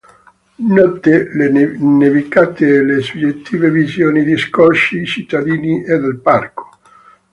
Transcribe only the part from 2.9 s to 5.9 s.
suggestive visioni di scorci cittadini